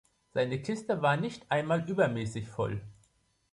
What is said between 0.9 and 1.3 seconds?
war